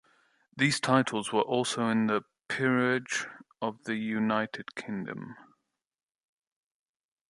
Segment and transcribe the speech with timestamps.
[0.57, 3.27] These titles were also in the Peerage
[3.61, 5.35] of the United Kingdom.